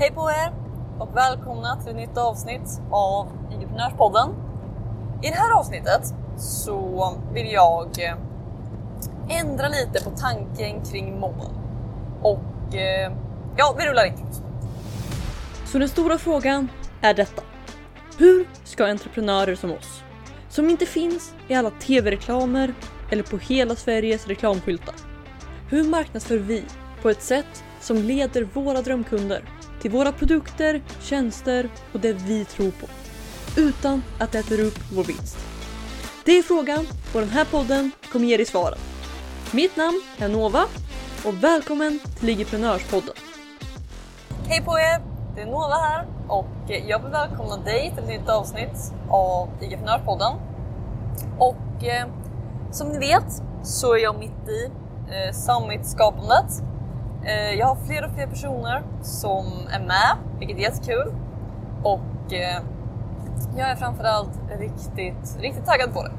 [0.00, 0.52] Hej på er
[0.98, 4.28] och välkomna till ett nytt avsnitt av Entreprenörspodden.
[5.22, 8.16] I det här avsnittet så vill jag eh,
[9.40, 11.46] ändra lite på tanken kring mål.
[12.22, 13.12] Och eh,
[13.56, 14.26] ja, vi rullar in.
[15.66, 16.68] Så den stora frågan
[17.00, 17.42] är detta.
[18.18, 20.02] Hur ska entreprenörer som oss,
[20.48, 22.74] som inte finns i alla tv-reklamer
[23.10, 24.94] eller på hela Sveriges reklamskyltar.
[25.68, 26.64] Hur marknadsför vi
[27.02, 29.42] på ett sätt som leder våra drömkunder
[29.80, 32.86] till våra produkter, tjänster och det vi tror på.
[33.60, 35.38] Utan att det äter upp vår vinst.
[36.24, 38.78] Det är frågan och den här podden kommer ge dig svaren.
[39.52, 40.64] Mitt namn är Nova
[41.26, 43.14] och välkommen till Ligiprenörspodden.
[44.46, 45.02] Hej på er!
[45.34, 46.46] Det är Nova här och
[46.88, 50.32] jag vill välkomna dig till ett nytt avsnitt av Ligiprenörspodden.
[51.38, 52.06] Och eh,
[52.70, 54.70] som ni vet så är jag mitt i
[55.08, 56.69] eh, Summit-skapandet.
[57.24, 61.12] Eh, jag har fler och fler personer som är med, vilket är jättekul.
[61.82, 62.62] Och eh,
[63.56, 66.12] jag är framförallt riktigt, riktigt taggad på det.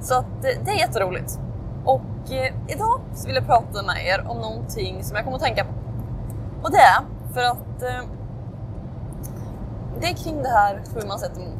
[0.00, 1.40] Så att, eh, det är jätteroligt.
[1.84, 5.42] Och eh, idag så vill jag prata med er om någonting som jag kommer att
[5.42, 5.70] tänka på.
[6.62, 7.00] Och det är
[7.34, 8.08] för att eh,
[10.00, 11.58] det är kring det här hur man sätter mål.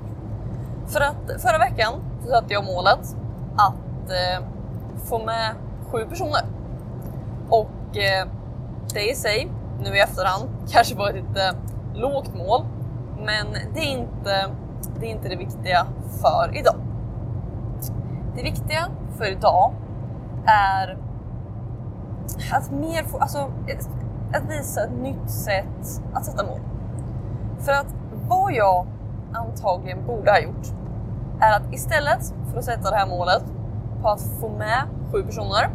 [0.86, 3.16] För att förra veckan så satte jag målet
[3.56, 4.46] att eh,
[5.04, 5.54] få med
[5.90, 6.42] sju personer.
[7.48, 8.26] Och eh,
[8.94, 9.50] det i sig,
[9.84, 11.54] nu i efterhand, kanske var ett lite
[11.94, 12.64] lågt mål.
[13.18, 14.50] Men det är inte
[15.00, 15.86] det, är inte det viktiga
[16.22, 16.76] för idag.
[18.36, 19.72] Det viktiga för idag
[20.46, 20.98] är
[22.52, 23.38] att mer få, alltså,
[24.32, 26.60] att visa ett nytt sätt att sätta mål.
[27.58, 27.94] För att
[28.28, 28.86] vad jag
[29.32, 30.66] antagligen borde ha gjort
[31.40, 33.44] är att istället för att sätta det här målet
[34.02, 35.70] på att få med sju personer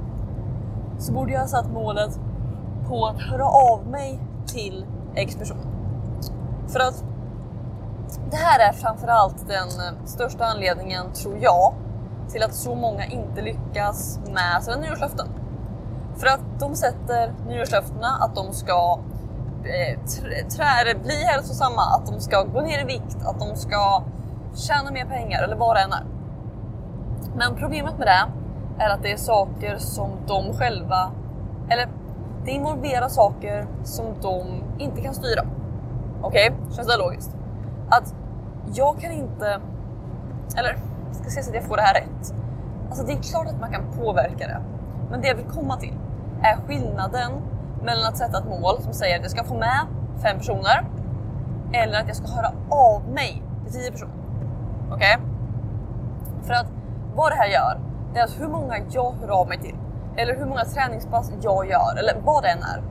[0.97, 2.19] så borde jag ha satt målet
[2.89, 5.57] på att höra av mig till X person.
[6.67, 7.03] För att
[8.31, 11.73] det här är framförallt den eh, största anledningen, tror jag,
[12.29, 15.27] till att så många inte lyckas med sina nyårslöften.
[16.17, 18.99] För att de sätter nyårslöftena att de ska
[19.63, 19.99] eh,
[20.49, 24.03] trä, bli hälsosamma, att de ska gå ner i vikt, att de ska
[24.55, 26.03] tjäna mer pengar eller vad det än är.
[27.35, 28.25] Men problemet med det
[28.83, 31.11] är att det är saker som de själva,
[31.69, 31.89] eller
[32.49, 35.41] det involverar saker som de inte kan styra.
[36.21, 36.75] Okej, okay?
[36.75, 37.35] känns det logiskt?
[37.89, 38.15] Att
[38.73, 39.61] jag kan inte,
[40.57, 40.77] eller
[41.11, 42.33] ska se så att jag får det här rätt.
[42.89, 44.61] Alltså det är klart att man kan påverka det.
[45.11, 45.93] Men det jag vill komma till
[46.41, 47.31] är skillnaden
[47.83, 49.79] mellan att sätta ett mål som säger att jag ska få med
[50.21, 50.87] fem personer
[51.73, 54.13] eller att jag ska höra av mig till tio personer.
[54.91, 55.17] Okej?
[55.17, 55.27] Okay?
[56.43, 56.67] För att
[57.15, 57.79] vad det här gör,
[58.13, 59.75] det är att hur många jag hör av mig till
[60.19, 62.83] eller hur många träningspass jag gör eller vad det än är.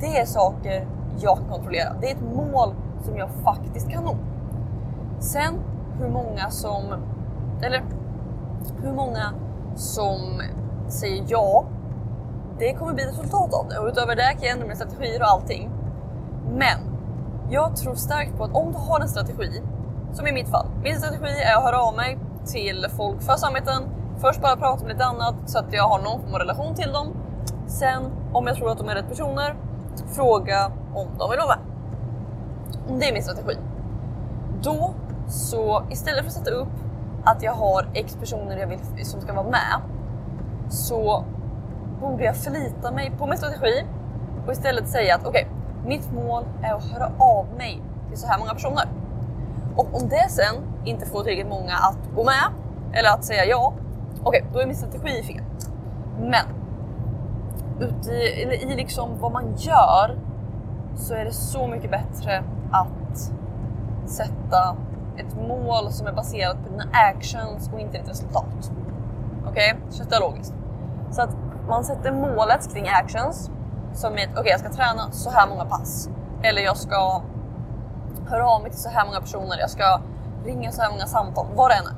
[0.00, 0.86] Det är saker
[1.20, 1.92] jag kan kontrollera.
[2.00, 2.74] Det är ett mål
[3.04, 4.16] som jag faktiskt kan nå.
[5.20, 5.54] Sen
[6.00, 6.82] hur många som,
[7.62, 7.82] eller
[8.82, 9.32] hur många
[9.76, 10.42] som
[10.88, 11.64] säger ja,
[12.58, 15.28] det kommer bli resultat av det och utöver det kan jag ändra mina strategier och
[15.28, 15.70] allting.
[16.50, 16.78] Men
[17.50, 19.62] jag tror starkt på att om du har en strategi,
[20.12, 23.82] som i mitt fall, min strategi är att höra av mig till folk för samheten
[24.20, 26.92] Först bara prata om lite annat så att jag har någon form av relation till
[26.92, 27.06] dem.
[27.66, 29.56] Sen om jag tror att de är rätt personer,
[30.16, 31.58] fråga om de vill vara med.
[33.00, 33.58] Det är min strategi.
[34.62, 34.94] Då
[35.28, 36.68] så istället för att sätta upp
[37.24, 39.80] att jag har X personer jag vill, som ska vara med
[40.68, 41.24] så
[42.00, 43.84] borde jag förlita mig på min strategi
[44.46, 48.26] och istället säga att okej, okay, mitt mål är att höra av mig till så
[48.26, 48.84] här många personer.
[49.76, 50.54] Och om det sen
[50.84, 52.44] inte får tillräckligt många att gå med
[52.92, 53.74] eller att säga ja,
[54.22, 55.44] Okej, okay, då är min strategi fel.
[56.20, 56.46] Men
[57.80, 60.18] ute i, eller i liksom vad man gör
[60.96, 63.32] så är det så mycket bättre att
[64.06, 64.76] sätta
[65.16, 68.72] ett mål som är baserat på dina actions och inte ditt resultat.
[69.46, 69.90] Okej, okay?
[69.90, 70.54] så det är logiskt?
[71.10, 71.36] Så att
[71.68, 73.50] man sätter målet kring actions
[73.92, 76.10] som är okej, okay, jag ska träna så här många pass
[76.42, 77.22] eller jag ska
[78.28, 79.58] höra av mig till så här många personer.
[79.58, 80.00] Jag ska
[80.44, 81.97] ringa så här många samtal, vad det än är.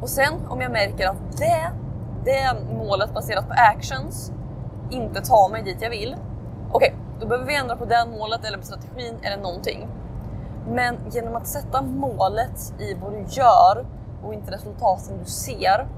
[0.00, 1.70] Och sen om jag märker att det,
[2.24, 4.32] det målet baserat på actions
[4.90, 6.16] inte tar mig dit jag vill.
[6.72, 9.88] Okej, okay, då behöver vi ändra på det målet eller på strategin eller någonting.
[10.68, 13.86] Men genom att sätta målet i vad du gör
[14.24, 15.88] och inte resultaten du ser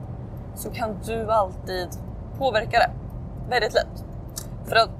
[0.54, 1.88] så kan du alltid
[2.38, 2.90] påverka det
[3.50, 4.04] väldigt lätt.
[4.66, 4.90] För att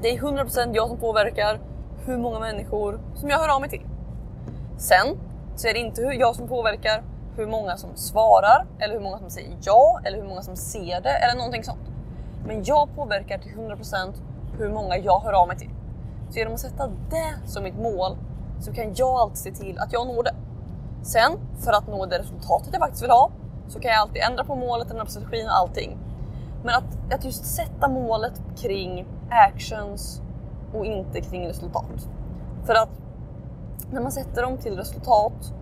[0.00, 1.60] det är 100% jag som påverkar
[2.06, 3.86] hur många människor som jag hör av mig till.
[4.78, 5.06] Sen
[5.56, 7.02] så är det inte jag som påverkar
[7.36, 11.00] hur många som svarar eller hur många som säger ja eller hur många som ser
[11.00, 11.90] det eller någonting sånt.
[12.46, 14.14] Men jag påverkar till 100%
[14.58, 15.70] hur många jag hör av mig till.
[16.30, 18.16] Så genom att sätta det som mitt mål
[18.60, 20.34] så kan jag alltid se till att jag når det.
[21.02, 21.32] Sen
[21.64, 23.30] för att nå det resultatet jag faktiskt vill ha
[23.68, 25.98] så kan jag alltid ändra på målet, ändra på strategin och allting.
[26.64, 30.22] Men att, att just sätta målet kring actions
[30.74, 32.08] och inte kring resultat.
[32.64, 32.90] För att
[33.90, 35.52] när man sätter dem till resultat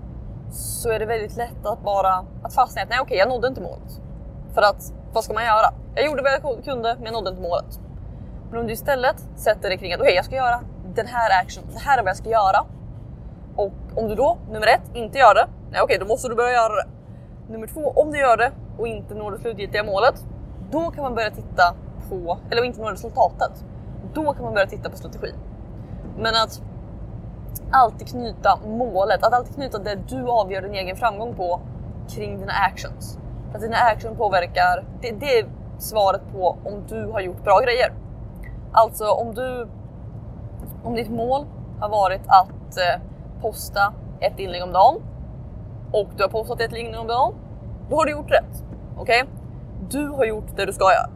[0.54, 3.48] så är det väldigt lätt att bara att fastna i att nej okej, jag nådde
[3.48, 4.00] inte målet.
[4.54, 5.74] För att vad ska man göra?
[5.94, 7.80] Jag gjorde vad jag kunde, men jag nådde inte målet.
[8.50, 10.60] Men om du istället sätter dig kring att okej, okay, jag ska göra
[10.94, 12.64] den här action, det här är vad jag ska göra.
[13.56, 16.52] Och om du då, nummer ett, inte gör det, nej okej, då måste du börja
[16.52, 16.86] göra det.
[17.52, 20.24] Nummer två, om du gör det och inte når det slutgiltiga målet,
[20.70, 21.74] då kan man börja titta
[22.08, 23.64] på, eller inte når resultatet,
[24.14, 25.34] då kan man börja titta på strategi.
[26.18, 26.62] Men att
[27.70, 31.60] alltid knyta målet, att alltid knyta det du avgör din egen framgång på
[32.08, 33.18] kring dina actions.
[33.54, 35.46] Att dina actions påverkar, det, det är
[35.78, 37.92] svaret på om du har gjort bra grejer.
[38.72, 39.68] Alltså om du,
[40.84, 41.46] om ditt mål
[41.80, 43.02] har varit att eh,
[43.40, 45.02] posta ett inlägg om dagen
[45.92, 47.34] och du har postat ett inlägg om dagen,
[47.90, 48.64] då har du gjort rätt.
[48.98, 49.22] Okej?
[49.22, 49.34] Okay?
[49.90, 51.10] Du har gjort det du ska göra.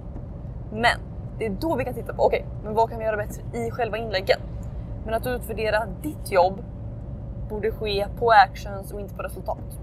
[0.73, 1.00] Men
[1.38, 3.43] det är då vi kan titta på, okej, okay, men vad kan vi göra bättre
[3.52, 4.41] i själva inläggen?
[5.08, 6.64] Men att utvärdera ditt jobb
[7.49, 9.78] borde ske på actions och inte på resultat.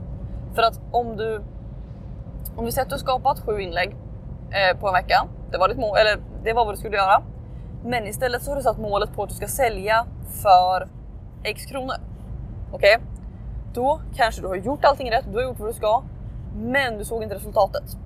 [0.55, 1.41] För att om du,
[2.55, 3.95] om vi säger att du har skapat sju inlägg
[4.51, 7.21] eh, på en vecka, det var ditt mål, eller det var vad du skulle göra.
[7.83, 10.05] Men istället så har du satt målet på att du ska sälja
[10.43, 10.87] för
[11.43, 11.95] X kronor.
[12.71, 12.95] Okej?
[12.95, 13.07] Okay?
[13.73, 16.03] Då kanske du har gjort allting rätt, du har gjort vad du ska,
[16.55, 17.97] men du såg inte resultatet.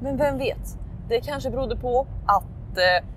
[0.00, 0.78] Men vem vet?
[1.08, 3.08] Det kanske berodde på att eh,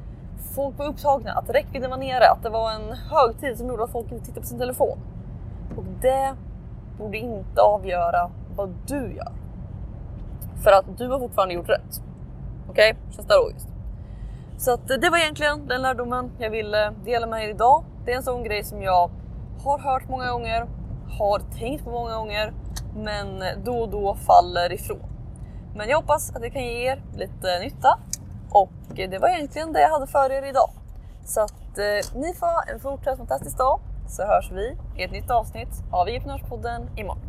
[0.55, 3.91] folk var upptagna, att räckvidden var nere, att det var en högtid som gjorde att
[3.91, 4.97] folk inte tittade på sin telefon.
[5.77, 6.35] Och det
[6.97, 9.31] borde inte avgöra vad du gör.
[10.63, 12.01] För att du har fortfarande gjort rätt.
[12.69, 13.13] Okej, okay?
[13.15, 13.67] känns det logiskt?
[14.57, 17.83] Så att det var egentligen den lärdomen jag ville dela med er idag.
[18.05, 19.09] Det är en sån grej som jag
[19.63, 20.67] har hört många gånger,
[21.19, 22.53] har tänkt på många gånger,
[22.95, 25.09] men då och då faller ifrån.
[25.75, 27.99] Men jag hoppas att det kan ge er lite nytta
[28.97, 30.69] Eh, det var egentligen det jag hade för er idag.
[31.25, 33.79] Så att eh, ni får ha en fortsatt fantastisk dag
[34.09, 37.23] så hörs vi i ett nytt avsnitt av IG-podden imorgon.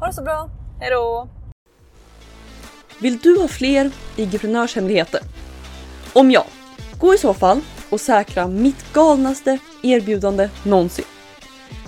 [0.00, 0.48] Ha det så bra,
[0.80, 1.28] hejdå!
[3.00, 5.20] Vill du ha fler IG-prenörshemligheter?
[6.12, 6.44] Om ja,
[6.98, 7.60] gå i så fall
[7.90, 11.04] och säkra mitt galnaste erbjudande någonsin.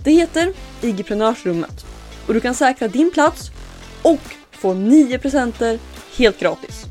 [0.05, 1.87] Det heter IG-prenörsrummet
[2.27, 3.51] och du kan säkra din plats
[4.03, 5.79] och få 9 presenter
[6.17, 6.85] helt gratis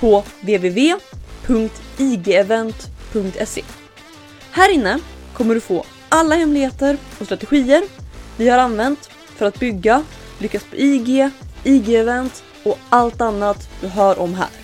[0.00, 0.98] på www
[1.46, 3.62] www.igevent.se.
[4.50, 4.98] Här inne
[5.32, 7.82] kommer du få alla hemligheter och strategier
[8.36, 10.04] vi har använt för att bygga,
[10.38, 11.30] lyckas på IG,
[11.64, 14.61] IG-event och allt annat du hör om här.